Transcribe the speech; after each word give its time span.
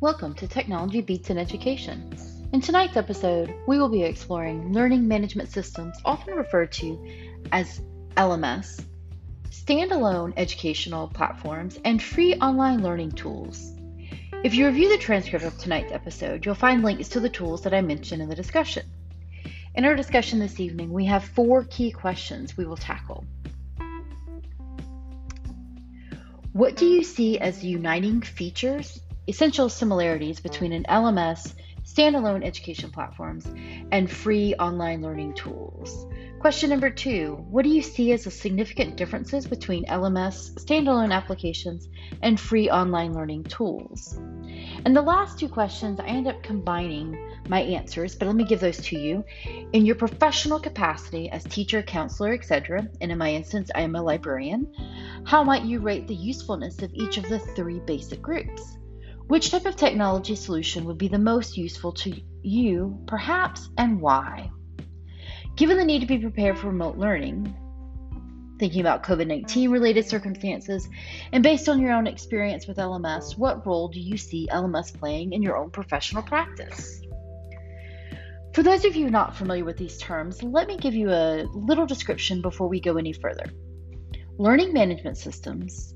Welcome 0.00 0.34
to 0.34 0.46
Technology 0.46 1.00
Beats 1.00 1.28
in 1.28 1.38
Education. 1.38 2.16
In 2.52 2.60
tonight's 2.60 2.96
episode, 2.96 3.52
we 3.66 3.80
will 3.80 3.88
be 3.88 4.04
exploring 4.04 4.72
learning 4.72 5.08
management 5.08 5.50
systems, 5.50 5.96
often 6.04 6.34
referred 6.34 6.70
to 6.74 7.04
as 7.50 7.80
LMS, 8.16 8.80
standalone 9.50 10.34
educational 10.36 11.08
platforms, 11.08 11.80
and 11.84 12.00
free 12.00 12.34
online 12.34 12.80
learning 12.80 13.10
tools. 13.10 13.74
If 14.44 14.54
you 14.54 14.66
review 14.66 14.88
the 14.88 15.02
transcript 15.02 15.44
of 15.44 15.58
tonight's 15.58 15.90
episode, 15.90 16.46
you'll 16.46 16.54
find 16.54 16.84
links 16.84 17.08
to 17.08 17.18
the 17.18 17.28
tools 17.28 17.62
that 17.62 17.74
I 17.74 17.80
mentioned 17.80 18.22
in 18.22 18.28
the 18.28 18.36
discussion. 18.36 18.86
In 19.74 19.84
our 19.84 19.96
discussion 19.96 20.38
this 20.38 20.60
evening, 20.60 20.92
we 20.92 21.06
have 21.06 21.24
four 21.24 21.64
key 21.64 21.90
questions 21.90 22.56
we 22.56 22.66
will 22.66 22.76
tackle. 22.76 23.24
What 26.52 26.76
do 26.76 26.86
you 26.86 27.02
see 27.02 27.40
as 27.40 27.64
uniting 27.64 28.20
features 28.20 29.00
essential 29.28 29.68
similarities 29.68 30.40
between 30.40 30.72
an 30.72 30.84
LMS, 30.88 31.52
standalone 31.84 32.44
education 32.44 32.90
platforms, 32.90 33.46
and 33.92 34.10
free 34.10 34.54
online 34.54 35.02
learning 35.02 35.34
tools. 35.34 36.06
Question 36.38 36.70
number 36.70 36.88
two 36.88 37.44
What 37.50 37.64
do 37.64 37.68
you 37.68 37.82
see 37.82 38.12
as 38.12 38.24
the 38.24 38.30
significant 38.30 38.96
differences 38.96 39.46
between 39.46 39.84
LMS, 39.86 40.54
standalone 40.54 41.12
applications, 41.12 41.88
and 42.22 42.38
free 42.38 42.70
online 42.70 43.12
learning 43.12 43.44
tools? 43.44 44.18
And 44.84 44.96
the 44.96 45.02
last 45.02 45.38
two 45.38 45.48
questions, 45.48 46.00
I 46.00 46.06
end 46.06 46.26
up 46.26 46.42
combining 46.42 47.18
my 47.48 47.60
answers, 47.60 48.14
but 48.14 48.26
let 48.26 48.36
me 48.36 48.44
give 48.44 48.60
those 48.60 48.78
to 48.78 48.98
you. 48.98 49.24
In 49.72 49.84
your 49.84 49.96
professional 49.96 50.60
capacity 50.60 51.28
as 51.30 51.44
teacher, 51.44 51.82
counselor, 51.82 52.32
etc., 52.32 52.88
and 53.00 53.10
in 53.10 53.18
my 53.18 53.32
instance, 53.32 53.70
I 53.74 53.80
am 53.80 53.96
a 53.96 54.02
librarian, 54.02 54.72
how 55.24 55.42
might 55.42 55.64
you 55.64 55.80
rate 55.80 56.06
the 56.06 56.14
usefulness 56.14 56.82
of 56.82 56.94
each 56.94 57.18
of 57.18 57.28
the 57.28 57.38
three 57.38 57.80
basic 57.80 58.22
groups? 58.22 58.78
Which 59.28 59.50
type 59.50 59.66
of 59.66 59.76
technology 59.76 60.34
solution 60.34 60.86
would 60.86 60.96
be 60.96 61.08
the 61.08 61.18
most 61.18 61.58
useful 61.58 61.92
to 61.92 62.18
you, 62.42 62.98
perhaps, 63.06 63.68
and 63.76 64.00
why? 64.00 64.50
Given 65.54 65.76
the 65.76 65.84
need 65.84 66.00
to 66.00 66.06
be 66.06 66.18
prepared 66.18 66.58
for 66.58 66.68
remote 66.68 66.96
learning, 66.96 67.54
thinking 68.58 68.80
about 68.80 69.02
COVID 69.02 69.26
19 69.26 69.70
related 69.70 70.06
circumstances, 70.06 70.88
and 71.30 71.42
based 71.42 71.68
on 71.68 71.78
your 71.78 71.92
own 71.92 72.06
experience 72.06 72.66
with 72.66 72.78
LMS, 72.78 73.36
what 73.36 73.66
role 73.66 73.88
do 73.88 74.00
you 74.00 74.16
see 74.16 74.48
LMS 74.50 74.98
playing 74.98 75.34
in 75.34 75.42
your 75.42 75.58
own 75.58 75.70
professional 75.70 76.22
practice? 76.22 77.02
For 78.54 78.62
those 78.62 78.86
of 78.86 78.96
you 78.96 79.10
not 79.10 79.36
familiar 79.36 79.64
with 79.64 79.76
these 79.76 79.98
terms, 79.98 80.42
let 80.42 80.66
me 80.66 80.78
give 80.78 80.94
you 80.94 81.10
a 81.10 81.44
little 81.52 81.84
description 81.84 82.40
before 82.40 82.66
we 82.66 82.80
go 82.80 82.96
any 82.96 83.12
further. 83.12 83.44
Learning 84.38 84.72
management 84.72 85.18
systems, 85.18 85.94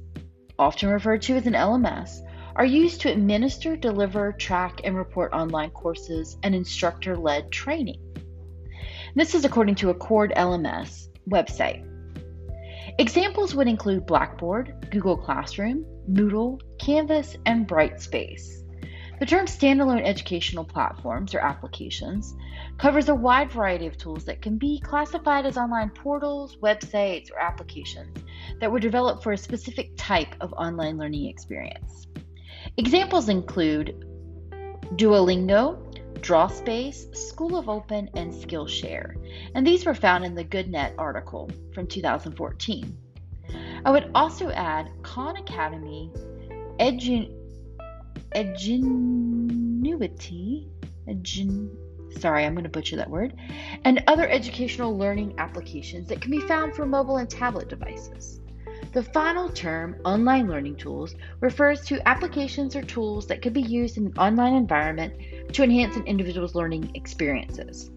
often 0.58 0.90
referred 0.90 1.22
to 1.22 1.36
as 1.36 1.46
an 1.46 1.54
LMS, 1.54 2.20
are 2.56 2.64
used 2.64 3.00
to 3.00 3.10
administer, 3.10 3.76
deliver, 3.76 4.32
track, 4.32 4.80
and 4.84 4.96
report 4.96 5.32
online 5.32 5.70
courses 5.70 6.36
and 6.42 6.54
instructor 6.54 7.16
led 7.16 7.50
training. 7.50 8.00
This 9.14 9.34
is 9.34 9.44
according 9.44 9.74
to 9.76 9.90
Accord 9.90 10.32
LMS 10.36 11.08
website. 11.28 11.86
Examples 12.98 13.54
would 13.54 13.68
include 13.68 14.06
Blackboard, 14.06 14.88
Google 14.90 15.16
Classroom, 15.16 15.84
Moodle, 16.10 16.60
Canvas, 16.78 17.36
and 17.46 17.66
Brightspace. 17.66 18.62
The 19.18 19.26
term 19.26 19.46
standalone 19.46 20.04
educational 20.04 20.64
platforms 20.64 21.34
or 21.34 21.38
applications 21.38 22.34
covers 22.76 23.08
a 23.08 23.14
wide 23.14 23.52
variety 23.52 23.86
of 23.86 23.96
tools 23.96 24.24
that 24.24 24.42
can 24.42 24.58
be 24.58 24.80
classified 24.80 25.46
as 25.46 25.56
online 25.56 25.90
portals, 25.90 26.56
websites, 26.56 27.30
or 27.30 27.38
applications 27.38 28.18
that 28.60 28.72
were 28.72 28.80
developed 28.80 29.22
for 29.22 29.32
a 29.32 29.38
specific 29.38 29.92
type 29.96 30.34
of 30.40 30.52
online 30.54 30.98
learning 30.98 31.26
experience. 31.26 32.08
Examples 32.78 33.28
include 33.28 34.06
Duolingo, 34.96 35.78
Drawspace, 36.20 37.14
School 37.14 37.58
of 37.58 37.68
Open, 37.68 38.08
and 38.14 38.32
Skillshare, 38.32 39.14
and 39.54 39.66
these 39.66 39.84
were 39.84 39.94
found 39.94 40.24
in 40.24 40.34
the 40.34 40.44
GoodNet 40.44 40.94
article 40.96 41.50
from 41.74 41.86
2014. 41.86 42.96
I 43.84 43.90
would 43.90 44.10
also 44.14 44.50
add 44.50 44.88
Khan 45.02 45.36
Academy, 45.36 46.10
Edu- 46.80 47.30
Edgenuity, 48.34 49.48
Edgen- 51.06 51.76
sorry, 52.20 52.46
I'm 52.46 52.54
going 52.54 52.64
to 52.64 52.70
butcher 52.70 52.96
that 52.96 53.10
word, 53.10 53.34
and 53.84 54.02
other 54.06 54.26
educational 54.28 54.96
learning 54.96 55.34
applications 55.36 56.08
that 56.08 56.22
can 56.22 56.30
be 56.30 56.40
found 56.40 56.74
for 56.74 56.86
mobile 56.86 57.18
and 57.18 57.28
tablet 57.28 57.68
devices. 57.68 58.40
The 58.92 59.02
final 59.02 59.48
term, 59.48 59.96
online 60.04 60.48
learning 60.48 60.76
tools, 60.76 61.14
refers 61.40 61.80
to 61.86 62.06
applications 62.06 62.76
or 62.76 62.82
tools 62.82 63.26
that 63.28 63.40
could 63.40 63.54
be 63.54 63.62
used 63.62 63.96
in 63.96 64.06
an 64.06 64.18
online 64.18 64.54
environment 64.54 65.14
to 65.54 65.62
enhance 65.62 65.96
an 65.96 66.06
individual's 66.06 66.54
learning 66.54 66.90
experiences. 66.94 67.90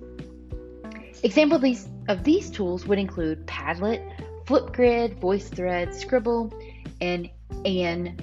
Examples 1.21 1.57
of 1.57 1.61
these, 1.61 1.89
of 2.07 2.23
these 2.23 2.49
tools 2.49 2.87
would 2.87 2.97
include 2.97 3.45
Padlet, 3.45 4.01
Flipgrid, 4.45 5.19
VoiceThread, 5.19 5.93
Scrible, 5.93 6.53
and 7.01 7.29
an 7.65 8.15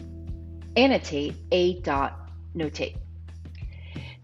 annotate 0.75 1.35
a 1.51 1.79
dot 1.81 2.31
notate. 2.57 2.97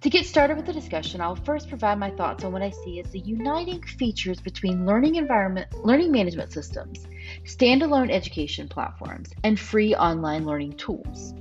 To 0.08 0.12
get 0.12 0.24
started 0.24 0.56
with 0.56 0.64
the 0.64 0.72
discussion, 0.72 1.20
I'll 1.20 1.36
first 1.36 1.68
provide 1.68 1.98
my 1.98 2.10
thoughts 2.10 2.42
on 2.42 2.50
what 2.50 2.62
I 2.62 2.70
see 2.70 2.98
as 2.98 3.10
the 3.10 3.18
uniting 3.18 3.82
features 3.82 4.40
between 4.40 4.86
learning 4.86 5.16
environment, 5.16 5.66
learning 5.84 6.10
management 6.12 6.50
systems, 6.50 7.06
standalone 7.44 8.10
education 8.10 8.68
platforms, 8.68 9.34
and 9.44 9.60
free 9.60 9.94
online 9.94 10.46
learning 10.46 10.78
tools. 10.78 11.34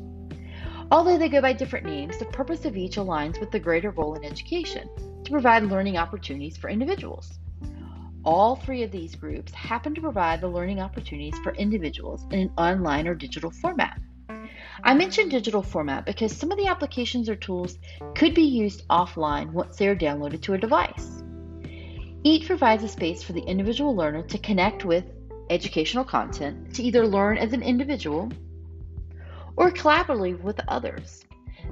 Although 0.91 1.17
they 1.17 1.29
go 1.29 1.39
by 1.39 1.53
different 1.53 1.85
names, 1.85 2.17
the 2.17 2.25
purpose 2.25 2.65
of 2.65 2.75
each 2.75 2.97
aligns 2.97 3.39
with 3.39 3.51
the 3.51 3.59
greater 3.61 3.91
role 3.91 4.15
in 4.15 4.25
education 4.25 4.89
to 5.23 5.31
provide 5.31 5.63
learning 5.63 5.95
opportunities 5.95 6.57
for 6.57 6.69
individuals. 6.69 7.39
All 8.25 8.57
three 8.57 8.83
of 8.83 8.91
these 8.91 9.15
groups 9.15 9.53
happen 9.53 9.95
to 9.95 10.01
provide 10.01 10.41
the 10.41 10.49
learning 10.49 10.81
opportunities 10.81 11.39
for 11.39 11.55
individuals 11.55 12.25
in 12.31 12.39
an 12.39 12.51
online 12.57 13.07
or 13.07 13.15
digital 13.15 13.49
format. 13.49 13.97
I 14.83 14.93
mentioned 14.93 15.31
digital 15.31 15.61
format 15.61 16.05
because 16.05 16.35
some 16.35 16.51
of 16.51 16.57
the 16.57 16.67
applications 16.67 17.29
or 17.29 17.35
tools 17.35 17.77
could 18.15 18.33
be 18.33 18.43
used 18.43 18.87
offline 18.89 19.51
once 19.51 19.77
they 19.77 19.87
are 19.87 19.95
downloaded 19.95 20.41
to 20.43 20.53
a 20.53 20.57
device. 20.57 21.23
Each 22.23 22.45
provides 22.45 22.83
a 22.83 22.87
space 22.87 23.23
for 23.23 23.33
the 23.33 23.41
individual 23.41 23.95
learner 23.95 24.23
to 24.23 24.37
connect 24.37 24.85
with 24.85 25.05
educational 25.49 26.03
content 26.03 26.73
to 26.75 26.83
either 26.83 27.07
learn 27.07 27.37
as 27.37 27.53
an 27.53 27.63
individual 27.63 28.31
or 29.55 29.71
collaboratively 29.71 30.41
with 30.41 30.59
others. 30.67 31.25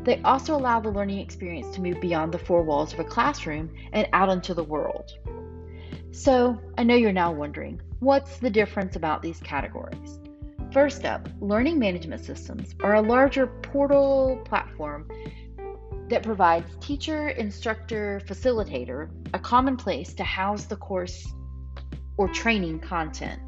They 0.04 0.22
also 0.22 0.56
allow 0.56 0.80
the 0.80 0.92
learning 0.92 1.20
experience 1.20 1.74
to 1.76 1.82
move 1.82 2.00
beyond 2.00 2.32
the 2.32 2.40
four 2.40 2.64
walls 2.64 2.94
of 2.94 3.00
a 3.00 3.04
classroom 3.04 3.72
and 3.94 4.08
out 4.14 4.30
into 4.30 4.54
the 4.54 4.64
world. 4.64 5.12
So, 6.12 6.60
I 6.78 6.84
know 6.84 6.96
you're 6.96 7.12
now 7.12 7.32
wondering 7.32 7.82
what's 8.00 8.38
the 8.38 8.50
difference 8.50 8.96
about 8.96 9.22
these 9.22 9.40
categories? 9.40 10.20
First 10.76 11.06
up, 11.06 11.30
learning 11.40 11.80
management 11.80 12.26
systems 12.26 12.76
are 12.84 12.96
a 12.96 13.02
larger 13.02 13.48
portal 13.48 14.42
platform 14.44 15.10
that 16.10 16.22
provides 16.22 16.70
teacher, 16.82 17.30
instructor, 17.30 18.22
facilitator 18.26 19.10
a 19.34 19.40
common 19.40 19.78
place 19.78 20.14
to 20.16 20.26
house 20.26 20.66
the 20.66 20.76
course 20.76 21.34
or 22.18 22.28
training 22.28 22.82
content. 22.82 23.42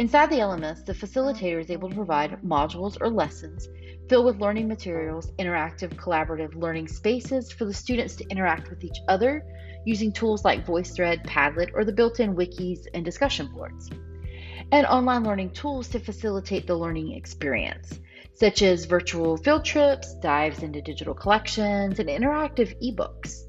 Inside 0.00 0.30
the 0.30 0.40
LMS, 0.40 0.84
the 0.84 0.94
facilitator 0.94 1.60
is 1.60 1.70
able 1.70 1.90
to 1.90 1.94
provide 1.94 2.42
modules 2.42 2.96
or 3.00 3.08
lessons 3.08 3.68
filled 4.08 4.26
with 4.26 4.40
learning 4.40 4.66
materials, 4.66 5.30
interactive, 5.38 5.94
collaborative 5.94 6.56
learning 6.56 6.88
spaces 6.88 7.52
for 7.52 7.66
the 7.66 7.72
students 7.72 8.16
to 8.16 8.28
interact 8.30 8.68
with 8.68 8.82
each 8.82 8.98
other 9.06 9.44
using 9.86 10.10
tools 10.10 10.44
like 10.44 10.66
VoiceThread, 10.66 11.24
Padlet, 11.24 11.70
or 11.72 11.84
the 11.84 11.92
built 11.92 12.18
in 12.18 12.34
wikis 12.34 12.80
and 12.94 13.04
discussion 13.04 13.46
boards 13.54 13.90
and 14.72 14.86
online 14.86 15.24
learning 15.24 15.50
tools 15.50 15.88
to 15.88 15.98
facilitate 15.98 16.66
the 16.66 16.74
learning 16.74 17.12
experience, 17.12 18.00
such 18.32 18.62
as 18.62 18.84
virtual 18.84 19.36
field 19.36 19.64
trips, 19.64 20.14
dives 20.14 20.62
into 20.62 20.82
digital 20.82 21.14
collections, 21.14 21.98
and 21.98 22.08
interactive 22.08 22.74
ebooks. 22.82 23.42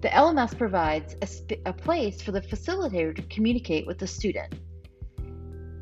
The 0.00 0.08
LMS 0.08 0.56
provides 0.56 1.16
a, 1.22 1.26
sp- 1.26 1.62
a 1.66 1.72
place 1.72 2.22
for 2.22 2.32
the 2.32 2.40
facilitator 2.40 3.14
to 3.16 3.22
communicate 3.22 3.86
with 3.86 3.98
the 3.98 4.06
student, 4.06 4.54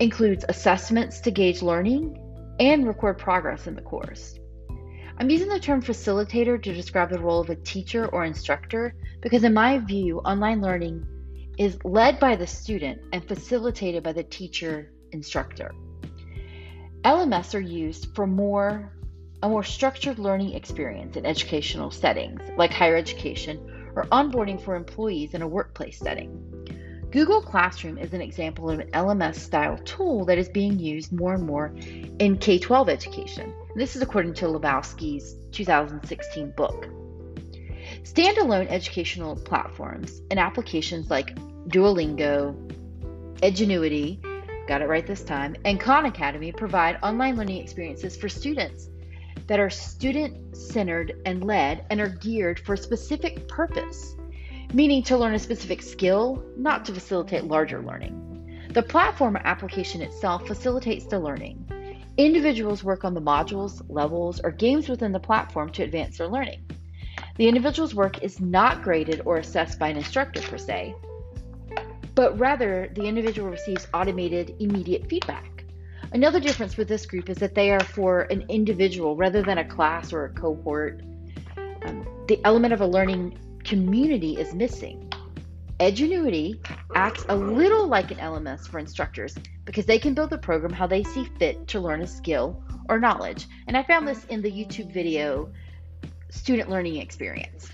includes 0.00 0.44
assessments 0.48 1.20
to 1.20 1.30
gauge 1.30 1.62
learning, 1.62 2.18
and 2.60 2.86
record 2.86 3.18
progress 3.18 3.66
in 3.66 3.74
the 3.74 3.82
course. 3.82 4.38
I'm 5.18 5.30
using 5.30 5.48
the 5.48 5.58
term 5.58 5.82
facilitator 5.82 6.62
to 6.62 6.74
describe 6.74 7.10
the 7.10 7.18
role 7.18 7.40
of 7.40 7.48
a 7.48 7.56
teacher 7.56 8.06
or 8.08 8.24
instructor 8.24 8.94
because, 9.22 9.44
in 9.44 9.54
my 9.54 9.78
view, 9.78 10.18
online 10.20 10.60
learning 10.60 11.06
is 11.58 11.78
led 11.84 12.20
by 12.20 12.36
the 12.36 12.46
student 12.46 13.00
and 13.12 13.26
facilitated 13.26 14.02
by 14.02 14.12
the 14.12 14.22
teacher 14.22 14.92
instructor. 15.12 15.74
LMS 17.02 17.54
are 17.54 17.60
used 17.60 18.14
for 18.14 18.26
more 18.26 18.92
a 19.42 19.48
more 19.48 19.62
structured 19.62 20.18
learning 20.18 20.54
experience 20.54 21.16
in 21.16 21.26
educational 21.26 21.90
settings 21.90 22.40
like 22.56 22.72
higher 22.72 22.96
education 22.96 23.92
or 23.94 24.04
onboarding 24.04 24.60
for 24.60 24.74
employees 24.74 25.34
in 25.34 25.42
a 25.42 25.48
workplace 25.48 25.98
setting. 25.98 26.42
Google 27.10 27.40
Classroom 27.40 27.96
is 27.98 28.12
an 28.12 28.20
example 28.20 28.68
of 28.68 28.80
an 28.80 28.90
LMS 28.90 29.36
style 29.36 29.78
tool 29.84 30.24
that 30.24 30.38
is 30.38 30.48
being 30.48 30.78
used 30.78 31.12
more 31.12 31.34
and 31.34 31.44
more 31.44 31.72
in 32.18 32.36
K 32.38 32.58
12 32.58 32.88
education, 32.88 33.54
This 33.74 33.94
is 33.94 34.02
according 34.02 34.34
to 34.34 34.46
Lebowski's 34.46 35.36
2016 35.52 36.52
book. 36.56 36.88
Standalone 38.06 38.68
educational 38.68 39.34
platforms 39.34 40.22
and 40.30 40.38
applications 40.38 41.10
like 41.10 41.34
Duolingo, 41.66 42.54
Edgenuity, 43.42 44.22
got 44.68 44.80
it 44.80 44.86
right 44.86 45.04
this 45.04 45.24
time, 45.24 45.56
and 45.64 45.80
Khan 45.80 46.06
Academy 46.06 46.52
provide 46.52 47.00
online 47.02 47.36
learning 47.36 47.60
experiences 47.60 48.16
for 48.16 48.28
students 48.28 48.90
that 49.48 49.58
are 49.58 49.68
student 49.68 50.56
centered 50.56 51.20
and 51.26 51.42
led 51.42 51.84
and 51.90 52.00
are 52.00 52.08
geared 52.08 52.60
for 52.60 52.74
a 52.74 52.78
specific 52.78 53.48
purpose, 53.48 54.14
meaning 54.72 55.02
to 55.02 55.16
learn 55.16 55.34
a 55.34 55.38
specific 55.38 55.82
skill, 55.82 56.44
not 56.56 56.84
to 56.84 56.94
facilitate 56.94 57.42
larger 57.42 57.82
learning. 57.82 58.68
The 58.72 58.84
platform 58.84 59.36
application 59.36 60.00
itself 60.00 60.46
facilitates 60.46 61.06
the 61.06 61.18
learning. 61.18 61.66
Individuals 62.18 62.84
work 62.84 63.04
on 63.04 63.14
the 63.14 63.20
modules, 63.20 63.82
levels, 63.88 64.40
or 64.44 64.52
games 64.52 64.88
within 64.88 65.10
the 65.10 65.18
platform 65.18 65.70
to 65.72 65.82
advance 65.82 66.18
their 66.18 66.28
learning. 66.28 66.64
The 67.36 67.48
individual's 67.48 67.94
work 67.94 68.22
is 68.22 68.40
not 68.40 68.82
graded 68.82 69.20
or 69.26 69.36
assessed 69.36 69.78
by 69.78 69.88
an 69.88 69.98
instructor 69.98 70.40
per 70.40 70.56
se, 70.56 70.94
but 72.14 72.38
rather 72.38 72.90
the 72.94 73.04
individual 73.04 73.50
receives 73.50 73.86
automated, 73.92 74.56
immediate 74.58 75.06
feedback. 75.08 75.64
Another 76.12 76.40
difference 76.40 76.78
with 76.78 76.88
this 76.88 77.04
group 77.04 77.28
is 77.28 77.36
that 77.38 77.54
they 77.54 77.70
are 77.70 77.84
for 77.84 78.22
an 78.30 78.46
individual 78.48 79.16
rather 79.16 79.42
than 79.42 79.58
a 79.58 79.68
class 79.68 80.14
or 80.14 80.24
a 80.24 80.30
cohort. 80.30 81.02
Um, 81.84 82.06
the 82.26 82.40
element 82.44 82.72
of 82.72 82.80
a 82.80 82.86
learning 82.86 83.38
community 83.64 84.38
is 84.38 84.54
missing. 84.54 85.12
Edgenuity 85.78 86.58
acts 86.94 87.26
a 87.28 87.36
little 87.36 87.86
like 87.86 88.10
an 88.10 88.16
LMS 88.16 88.66
for 88.66 88.78
instructors 88.78 89.34
because 89.66 89.84
they 89.84 89.98
can 89.98 90.14
build 90.14 90.30
the 90.30 90.38
program 90.38 90.72
how 90.72 90.86
they 90.86 91.02
see 91.02 91.28
fit 91.38 91.68
to 91.68 91.80
learn 91.80 92.00
a 92.00 92.06
skill 92.06 92.62
or 92.88 92.98
knowledge. 92.98 93.46
And 93.66 93.76
I 93.76 93.82
found 93.82 94.08
this 94.08 94.24
in 94.26 94.40
the 94.40 94.50
YouTube 94.50 94.90
video 94.90 95.52
Student 96.30 96.68
Learning 96.68 96.96
Experience 96.96 97.70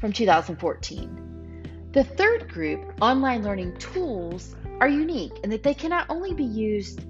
from 0.00 0.12
2014. 0.12 1.88
The 1.92 2.04
third 2.04 2.48
group, 2.48 2.92
online 3.00 3.42
learning 3.42 3.76
tools, 3.78 4.54
are 4.80 4.88
unique 4.88 5.38
in 5.44 5.50
that 5.50 5.62
they 5.62 5.74
can 5.74 5.90
not 5.90 6.06
only 6.08 6.34
be 6.34 6.44
used 6.44 7.04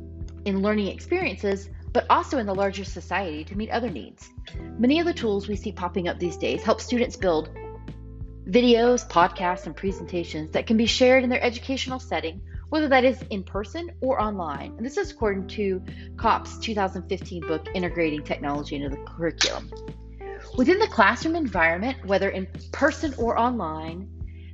in 0.45 0.63
learning 0.63 0.89
experiences, 0.89 1.69
but 1.93 2.07
also 2.11 2.39
in 2.39 2.47
the 2.47 2.55
larger 2.55 2.85
society 2.85 3.45
to 3.45 3.57
meet 3.57 3.71
other 3.71 3.91
needs. 3.91 4.31
Many 4.79 5.01
of 5.01 5.07
the 5.07 5.15
tools 5.15 5.49
we 5.49 5.57
see 5.57 5.73
popping 5.73 6.09
up 6.09 6.19
these 6.19 6.37
days 6.37 6.63
help 6.63 6.81
students 6.81 7.17
build 7.17 7.51
videos, 8.47 9.09
podcasts, 9.09 9.67
and 9.67 9.75
presentations 9.77 10.51
that 10.53 10.67
can 10.67 10.77
be 10.77 10.87
shared 10.87 11.25
in 11.25 11.31
their 11.31 11.43
educational 11.43 11.99
setting, 11.99 12.43
whether 12.75 12.89
that 12.89 13.05
is 13.05 13.23
in 13.31 13.45
person 13.45 13.89
or 14.01 14.21
online. 14.21 14.75
And 14.77 14.85
this 14.85 14.97
is 14.97 15.13
according 15.13 15.47
to 15.47 15.81
COP's 16.17 16.59
2015 16.59 17.47
book, 17.47 17.69
Integrating 17.73 18.25
Technology 18.25 18.75
into 18.75 18.89
the 18.89 19.01
Curriculum. 19.05 19.71
Within 20.57 20.81
the 20.81 20.89
classroom 20.89 21.37
environment, 21.37 22.05
whether 22.05 22.31
in 22.31 22.49
person 22.73 23.15
or 23.17 23.39
online, 23.39 24.09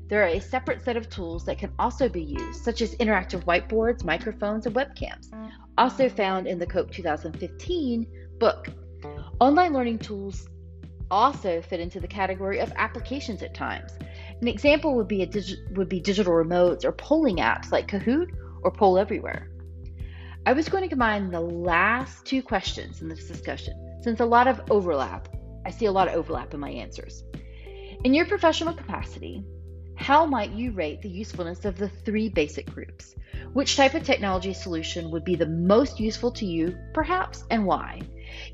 there 0.09 0.23
are 0.23 0.27
a 0.27 0.39
separate 0.39 0.85
set 0.85 0.99
of 0.99 1.09
tools 1.09 1.47
that 1.47 1.57
can 1.57 1.73
also 1.79 2.11
be 2.11 2.23
used, 2.23 2.63
such 2.63 2.83
as 2.83 2.95
interactive 2.97 3.43
whiteboards, 3.47 4.05
microphones, 4.05 4.67
and 4.67 4.77
webcams, 4.77 5.29
also 5.79 6.11
found 6.11 6.47
in 6.47 6.59
the 6.59 6.67
COPE 6.67 6.91
2015 6.91 8.07
book. 8.39 8.69
Online 9.41 9.73
learning 9.73 9.99
tools 9.99 10.47
also 11.11 11.63
fit 11.63 11.81
into 11.81 12.01
the 12.01 12.07
category 12.07 12.59
of 12.59 12.71
applications 12.77 13.43
at 13.43 13.55
times. 13.55 13.93
An 14.41 14.49
example 14.49 14.95
would 14.97 15.09
be, 15.09 15.27
digi- 15.27 15.77
would 15.77 15.89
be 15.89 16.01
digital 16.01 16.33
remotes 16.33 16.85
or 16.85 16.93
polling 16.93 17.37
apps 17.37 17.71
like 17.71 17.89
Kahoot 17.89 18.31
or 18.63 18.71
Poll 18.71 18.99
Everywhere. 18.99 19.51
I 20.47 20.55
was 20.55 20.71
going 20.71 20.83
to 20.83 20.89
combine 20.89 21.31
the 21.31 21.41
last 21.41 22.25
two 22.25 22.43
questions 22.43 23.03
in 23.03 23.09
this 23.09 23.29
discussion 23.29 23.99
since 24.03 24.21
a 24.21 24.25
lot 24.25 24.49
of 24.49 24.63
overlap. 24.71 25.29
I 25.67 25.71
see 25.71 25.85
a 25.85 25.93
lot 25.93 26.09
of 26.09 26.15
overlap 26.15 26.55
in 26.55 26.61
my 26.61 26.71
answers. 26.71 27.23
In 28.05 28.15
your 28.15 28.25
professional 28.25 28.73
capacity, 28.73 29.45
how 29.97 30.25
might 30.25 30.53
you 30.53 30.73
rate 30.73 31.03
the 31.03 31.11
usefulness 31.11 31.67
of 31.67 31.77
the 31.77 31.91
three 31.91 32.31
basic 32.31 32.65
groups? 32.71 33.15
Which 33.53 33.77
type 33.77 33.93
of 33.93 34.05
technology 34.05 34.55
solution 34.55 35.11
would 35.11 35.25
be 35.25 35.35
the 35.35 35.47
most 35.47 36.01
useful 36.01 36.33
to 36.33 36.47
you, 36.47 36.75
perhaps, 36.95 37.45
and 37.51 37.67
why? 37.67 38.01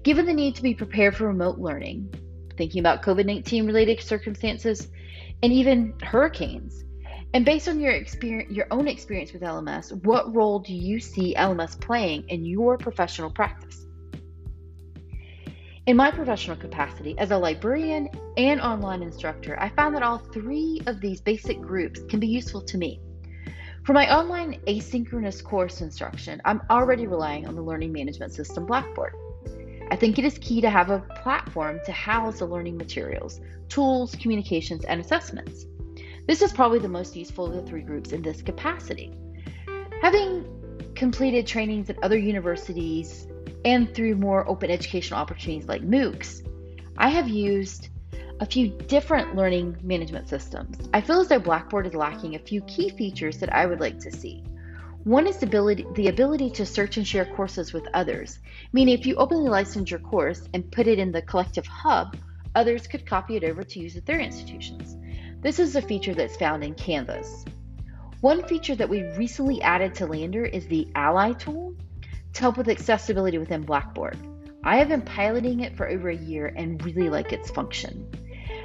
Given 0.03 0.27
the 0.27 0.35
need 0.35 0.57
to 0.57 0.63
be 0.63 0.75
prepared 0.75 1.15
for 1.15 1.29
remote 1.29 1.59
learning, 1.59 2.13
thinking 2.57 2.81
about 2.81 3.03
COVID 3.03 3.27
19 3.27 3.65
related 3.65 4.01
circumstances, 4.01 4.89
and 5.43 5.53
even 5.53 5.95
hurricanes, 6.03 6.85
and 7.35 7.45
based 7.45 7.69
on 7.69 7.81
your 7.81 7.93
experience, 7.93 8.51
your 8.51 8.67
own 8.71 8.89
experience 8.89 9.33
with 9.33 9.43
LMS, 9.43 9.93
what 10.05 10.35
role 10.35 10.59
do 10.59 10.73
you 10.73 10.99
see 10.99 11.35
LMS 11.35 11.79
playing 11.79 12.25
in 12.29 12.45
your 12.45 12.79
professional 12.79 13.31
practice? 13.31 13.87
In 15.87 15.97
my 15.97 16.11
professional 16.11 16.57
capacity 16.57 17.15
as 17.19 17.31
a 17.31 17.37
librarian 17.37 18.09
and 18.37 18.61
online 18.61 19.03
instructor, 19.03 19.61
I 19.61 19.69
found 19.69 19.95
that 19.95 20.03
all 20.03 20.19
three 20.19 20.81
of 20.87 21.01
these 21.01 21.21
basic 21.21 21.61
groups 21.61 22.01
can 22.09 22.21
be 22.21 22.27
useful 22.27 22.63
to 22.63 22.79
me. 22.79 23.01
For 23.85 23.93
my 23.93 24.13
online 24.13 24.61
asynchronous 24.67 25.45
course 25.45 25.81
instruction, 25.81 26.41
I'm 26.45 26.63
already 26.71 27.07
relying 27.07 27.47
on 27.47 27.55
the 27.55 27.63
learning 27.63 27.93
management 27.93 28.33
system 28.33 28.67
Blackboard. 28.67 29.13
I 29.91 29.97
think 29.97 30.19
it 30.19 30.25
is 30.25 30.39
key 30.39 30.61
to 30.61 30.71
have 30.71 30.91
a 30.91 31.01
platform 31.23 31.81
to 31.87 31.93
house 31.93 32.41
the 32.41 32.47
learning 32.47 32.77
materials, 32.77 33.41
tools, 33.69 34.15
communications, 34.17 34.85
and 34.85 35.01
assessments. 35.01 35.67
This 36.27 36.43
is 36.43 36.53
probably 36.53 36.81
the 36.81 36.89
most 36.89 37.15
useful 37.15 37.47
of 37.47 37.55
the 37.55 37.63
three 37.63 37.83
groups 37.83 38.13
in 38.13 38.21
this 38.21 38.43
capacity. 38.43 39.13
Having 40.03 40.45
completed 40.97 41.47
trainings 41.47 41.89
at 41.89 42.03
other 42.03 42.19
universities 42.19 43.29
and 43.65 43.95
through 43.95 44.17
more 44.17 44.49
open 44.49 44.71
educational 44.71 45.21
opportunities 45.21 45.69
like 45.69 45.83
MOOCs, 45.83 46.43
I 46.99 47.09
have 47.11 47.29
used 47.29 47.91
a 48.41 48.47
few 48.47 48.69
different 48.69 49.37
learning 49.37 49.77
management 49.83 50.29
systems. 50.29 50.89
I 50.93 51.01
feel 51.01 51.21
as 51.21 51.29
though 51.29 51.39
Blackboard 51.39 51.87
is 51.87 51.95
lacking 51.95 52.35
a 52.35 52.41
few 52.41 52.61
key 52.63 52.91
features 52.91 53.39
that 53.39 53.53
I 53.53 53.67
would 53.67 53.81
like 53.81 53.99
to 54.01 54.11
see. 54.11 54.43
One 55.07 55.29
is 55.29 55.37
the 55.37 55.47
ability, 55.47 55.87
the 55.95 56.09
ability 56.09 56.51
to 56.51 56.67
search 56.67 56.97
and 56.97 57.07
share 57.07 57.27
courses 57.27 57.73
with 57.73 57.87
others, 57.95 58.41
meaning 58.73 58.99
if 58.99 59.07
you 59.07 59.15
openly 59.15 59.49
license 59.49 59.89
your 59.89 60.01
course 60.01 60.49
and 60.53 60.69
put 60.73 60.89
it 60.89 60.99
in 60.99 61.13
the 61.13 61.23
collective 61.23 61.65
hub, 61.65 62.17
others 62.57 62.89
could 62.89 63.07
copy 63.07 63.37
it 63.37 63.45
over 63.45 63.63
to 63.63 63.79
use 63.79 63.97
at 63.97 64.05
their 64.05 64.19
institutions. 64.19 64.97
This 65.43 65.61
is 65.61 65.77
a 65.77 65.81
feature 65.81 66.13
that's 66.13 66.37
found 66.37 66.65
in 66.65 66.75
Canvas. 66.75 67.45
One 68.21 68.43
feature 68.49 68.75
that 68.75 68.89
we 68.89 69.05
recently 69.17 69.63
added 69.63 69.95
to 69.95 70.07
Lander 70.07 70.45
is 70.45 70.67
the 70.67 70.89
Ally 70.97 71.35
tool, 71.35 71.77
to 72.33 72.41
help 72.41 72.57
with 72.57 72.69
accessibility 72.69 73.39
within 73.39 73.63
Blackboard. 73.63 74.19
I 74.65 74.79
have 74.79 74.89
been 74.89 75.03
piloting 75.03 75.61
it 75.61 75.77
for 75.77 75.89
over 75.89 76.09
a 76.09 76.17
year 76.17 76.53
and 76.57 76.85
really 76.85 77.11
like 77.11 77.33
its 77.33 77.49
function. 77.49 78.11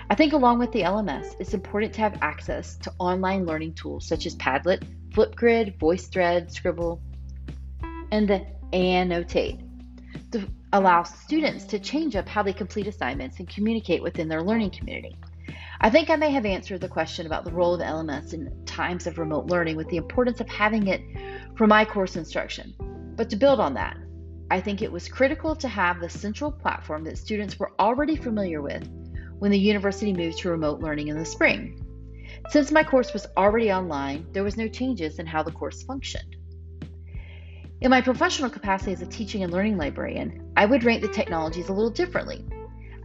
I 0.10 0.16
think, 0.16 0.34
along 0.34 0.58
with 0.58 0.72
the 0.72 0.82
LMS, 0.82 1.36
it's 1.38 1.54
important 1.54 1.94
to 1.94 2.02
have 2.02 2.18
access 2.24 2.78
to 2.78 2.92
online 2.98 3.46
learning 3.46 3.76
tools 3.76 4.08
such 4.08 4.26
as 4.26 4.36
Padlet, 4.38 4.82
Flipgrid, 5.12 5.78
VoiceThread, 5.78 6.52
Scrible, 6.52 7.02
and 8.12 8.28
the 8.28 8.46
Annotate 8.74 9.60
to 10.32 10.48
allow 10.74 11.04
students 11.04 11.66
to 11.66 11.80
change 11.80 12.16
up 12.16 12.28
how 12.28 12.42
they 12.42 12.54
complete 12.54 12.88
assignments 12.88 13.40
and 13.40 13.50
communicate 13.50 14.02
within 14.02 14.28
their 14.28 14.42
learning 14.42 14.72
community. 14.72 15.18
I 15.82 15.90
think 15.90 16.10
I 16.10 16.16
may 16.16 16.32
have 16.32 16.46
answered 16.46 16.80
the 16.80 16.88
question 16.88 17.26
about 17.26 17.44
the 17.44 17.52
role 17.52 17.74
of 17.74 17.82
LMS 17.82 18.34
in 18.34 18.66
times 18.66 19.08
of 19.08 19.18
remote 19.18 19.48
learning 19.48 19.76
with 19.76 19.90
the 19.90 19.98
importance 19.98 20.40
of 20.40 20.48
having 20.48 20.88
it 20.88 21.02
for 21.58 21.68
my 21.68 21.84
course 21.84 22.16
instruction. 22.16 22.74
But 23.16 23.30
to 23.32 23.36
build 23.36 23.60
on 23.60 23.74
that, 23.74 23.98
I 24.52 24.62
think 24.62 24.82
it 24.82 24.92
was 24.92 25.08
critical 25.08 25.56
to 25.56 25.68
have 25.68 26.00
the 26.00 26.10
central 26.10 26.52
platform 26.52 27.04
that 27.06 27.18
students 27.18 27.60
were 27.60 27.72
already 27.80 28.16
familiar 28.16 28.62
with 28.62 28.88
when 29.40 29.50
the 29.50 29.60
university 29.60 30.14
moved 30.14 30.38
to 30.40 30.50
remote 30.50 30.82
learning 30.82 31.08
in 31.08 31.18
the 31.18 31.26
spring. 31.26 31.84
Since 32.50 32.72
my 32.72 32.84
course 32.84 33.14
was 33.14 33.28
already 33.38 33.72
online, 33.72 34.28
there 34.32 34.44
was 34.44 34.58
no 34.58 34.68
changes 34.68 35.20
in 35.20 35.26
how 35.26 35.44
the 35.44 35.52
course 35.52 35.84
functioned. 35.84 36.36
In 37.82 37.90
my 37.90 38.02
professional 38.02 38.50
capacity 38.50 38.94
as 38.94 39.02
a 39.02 39.08
teaching 39.08 39.44
and 39.44 39.52
learning 39.52 39.78
librarian, 39.78 40.52
I 40.56 40.66
would 40.66 40.84
rank 40.84 41.02
the 41.02 41.08
technologies 41.08 41.70
a 41.70 41.74
little 41.74 41.90
differently. 41.90 42.46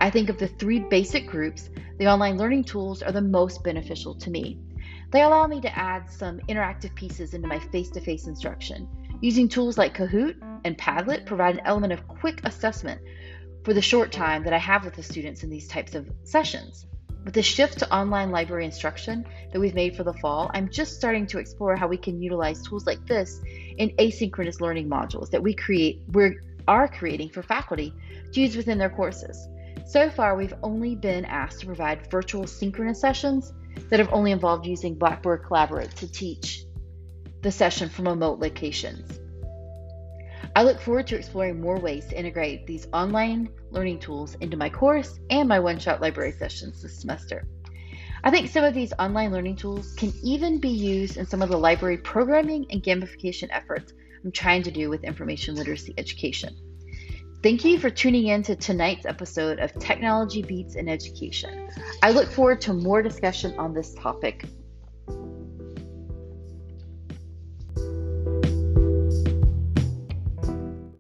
I 0.01 0.11
think 0.11 0.29
of 0.29 0.39
the 0.39 0.49
three 0.49 0.81
basic 0.81 1.27
groups, 1.27 1.71
the 1.99 2.07
online 2.07 2.37
learning 2.37 2.65
tools 2.65 3.03
are 3.03 3.13
the 3.13 3.23
most 3.23 3.65
beneficial 3.65 4.15
to 4.17 4.31
me. 4.31 4.59
They 5.13 5.23
allow 5.23 5.47
me 5.47 5.61
to 5.61 5.79
add 5.79 6.11
some 6.11 6.41
interactive 6.49 6.95
pieces 6.95 7.33
into 7.33 7.49
my 7.49 7.59
face 7.59 7.91
to 7.91 8.01
face 8.01 8.27
instruction, 8.27 8.89
Using 9.21 9.49
tools 9.49 9.79
like 9.79 9.97
Kahoot 9.97 10.37
and 10.65 10.77
Padlet 10.77 11.25
provide 11.25 11.55
an 11.55 11.63
element 11.65 11.93
of 11.93 12.07
quick 12.07 12.41
assessment 12.45 13.01
for 13.65 13.73
the 13.73 13.81
short 13.81 14.13
time 14.13 14.45
that 14.45 14.53
I 14.53 14.59
have 14.59 14.85
with 14.85 14.95
the 14.95 15.03
students 15.03 15.43
in 15.43 15.49
these 15.49 15.69
types 15.69 15.95
of 15.95 16.11
sessions. 16.25 16.87
With 17.27 17.35
the 17.35 17.43
shift 17.43 17.81
to 17.81 17.93
online 17.93 18.31
library 18.31 18.65
instruction 18.65 19.27
that 19.53 19.59
we've 19.59 19.75
made 19.75 19.97
for 19.97 20.05
the 20.05 20.13
fall, 20.13 20.49
I'm 20.55 20.71
just 20.71 20.95
starting 20.95 21.27
to 21.27 21.41
explore 21.41 21.75
how 21.75 21.89
we 21.89 21.97
can 21.97 22.23
utilize 22.23 22.63
tools 22.63 22.87
like 22.87 23.05
this 23.05 23.41
in 23.79 23.91
asynchronous 23.99 24.61
learning 24.61 24.89
modules 24.89 25.29
that 25.31 25.43
we 25.43 25.53
create 25.53 26.01
we 26.13 26.39
are 26.69 26.87
creating 26.87 27.31
for 27.31 27.43
faculty 27.43 27.93
to 28.33 28.41
use 28.41 28.57
within 28.57 28.79
their 28.79 28.91
courses. 28.91 29.49
So 29.87 30.09
far, 30.09 30.37
we've 30.37 30.55
only 30.63 30.95
been 30.95 31.25
asked 31.25 31.59
to 31.61 31.67
provide 31.67 32.09
virtual 32.13 32.47
synchronous 32.47 33.01
sessions 33.01 33.53
that 33.91 33.99
have 33.99 34.13
only 34.13 34.31
involved 34.31 34.65
using 34.65 34.95
Blackboard 34.95 35.43
Collaborate 35.45 35.97
to 35.97 36.07
teach 36.07 36.63
the 37.43 37.51
session 37.51 37.89
from 37.89 38.07
remote 38.07 38.39
locations. 38.39 39.19
I 40.55 40.63
look 40.63 40.81
forward 40.81 41.07
to 41.09 41.17
exploring 41.17 41.61
more 41.61 41.79
ways 41.79 42.07
to 42.07 42.19
integrate 42.19 42.67
these 42.67 42.87
online 42.93 43.51
learning 43.71 44.01
tools 44.01 44.37
into 44.41 44.57
my 44.57 44.71
course 44.71 45.19
and 45.31 45.49
my 45.49 45.59
one 45.59 45.79
shot 45.79 46.01
library 46.01 46.33
sessions 46.33 46.83
this 46.83 47.01
semester. 47.01 47.47
I 48.25 48.31
think 48.31 48.49
some 48.49 48.65
of 48.65 48.75
these 48.75 48.93
online 48.99 49.33
learning 49.33 49.57
tools 49.57 49.95
can 49.95 50.13
even 50.23 50.59
be 50.59 50.69
used 50.69 51.17
in 51.17 51.27
some 51.27 51.43
of 51.43 51.49
the 51.49 51.59
library 51.59 51.99
programming 51.99 52.67
and 52.71 52.83
gamification 52.83 53.49
efforts 53.51 53.93
I'm 54.25 54.33
trying 54.33 54.63
to 54.65 54.71
do 54.71 54.91
with 54.91 55.05
information 55.05 55.55
literacy 55.55 55.95
education. 55.99 56.57
Thank 57.43 57.65
you 57.65 57.79
for 57.79 57.91
tuning 57.91 58.27
in 58.27 58.43
to 58.45 58.57
tonight's 58.57 59.07
episode 59.07 59.61
of 59.61 59.73
Technology 59.79 60.43
Beats 60.43 60.75
in 60.75 60.89
Education. 60.89 61.69
I 62.03 62.11
look 62.11 62.29
forward 62.29 62.61
to 62.63 62.73
more 62.73 63.03
discussion 63.03 63.55
on 63.59 63.73
this 63.73 63.95
topic 63.95 64.47